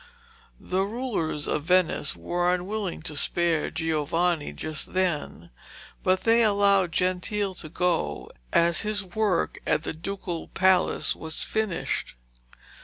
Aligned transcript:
The 0.59 0.81
rulers 0.81 1.45
of 1.45 1.65
Venice 1.65 2.15
were 2.15 2.51
unwilling 2.51 3.03
to 3.03 3.15
spare 3.15 3.69
Giovanni 3.69 4.51
just 4.51 4.93
then, 4.93 5.51
but 6.01 6.21
they 6.23 6.41
allowed 6.41 6.91
Gentile 6.91 7.53
to 7.53 7.69
go, 7.69 8.31
as 8.51 8.81
his 8.81 9.03
work 9.03 9.59
at 9.67 9.83
the 9.83 9.93
Ducal 9.93 10.47
Palace 10.47 11.15
was 11.15 11.43
finished. 11.43 12.15